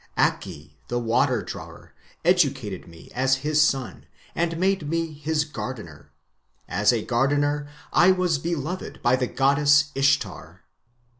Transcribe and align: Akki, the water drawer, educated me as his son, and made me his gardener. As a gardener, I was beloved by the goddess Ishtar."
Akki, 0.17 0.77
the 0.87 0.97
water 0.97 1.43
drawer, 1.43 1.93
educated 2.25 2.87
me 2.87 3.11
as 3.13 3.35
his 3.45 3.61
son, 3.61 4.07
and 4.33 4.57
made 4.57 4.89
me 4.89 5.13
his 5.13 5.45
gardener. 5.45 6.11
As 6.67 6.91
a 6.91 7.05
gardener, 7.05 7.67
I 7.93 8.09
was 8.09 8.39
beloved 8.39 8.99
by 9.03 9.15
the 9.15 9.27
goddess 9.27 9.91
Ishtar." 9.93 10.63